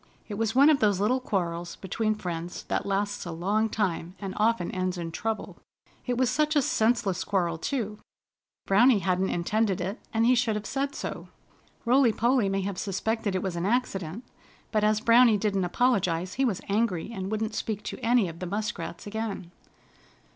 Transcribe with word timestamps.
It 0.27 0.33
was 0.33 0.55
one 0.55 0.71
of 0.71 0.79
those 0.79 0.99
little 0.99 1.19
quarrels 1.19 1.75
between 1.75 2.15
friends 2.15 2.63
that 2.69 2.87
lasts 2.87 3.23
a 3.23 3.29
long 3.31 3.69
time, 3.69 4.15
and 4.19 4.33
often 4.37 4.71
ends 4.71 4.97
in 4.97 5.11
trouble. 5.11 5.57
It 6.07 6.17
was 6.17 6.27
such 6.31 6.55
a 6.55 6.63
senseless 6.63 7.23
quarrel, 7.23 7.59
too! 7.59 7.99
Browny 8.65 8.97
hadn't 8.97 9.29
intended 9.29 9.79
it, 9.79 9.99
and 10.11 10.25
he 10.25 10.33
should 10.33 10.55
have 10.55 10.65
said 10.65 10.95
so. 10.95 11.27
Rolly 11.85 12.11
Polly 12.11 12.49
may 12.49 12.61
have 12.61 12.79
suspected 12.79 13.35
it 13.35 13.43
was 13.43 13.55
an 13.55 13.67
accident, 13.67 14.23
but 14.71 14.83
as 14.83 15.01
Browny 15.01 15.37
didn't 15.37 15.65
apologize 15.65 16.33
he 16.33 16.45
was 16.45 16.61
angry, 16.67 17.11
and 17.13 17.29
wouldn't 17.29 17.53
speak 17.53 17.83
to 17.83 17.99
any 18.03 18.27
of 18.27 18.39
the 18.39 18.47
Muskrats 18.47 19.05
again. 19.05 19.51